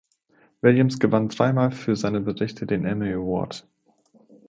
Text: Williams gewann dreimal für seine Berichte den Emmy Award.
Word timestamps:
Williams 0.63 0.97
gewann 0.97 1.29
dreimal 1.29 1.71
für 1.71 1.95
seine 1.95 2.21
Berichte 2.21 2.65
den 2.65 2.85
Emmy 2.85 3.13
Award. 3.13 3.67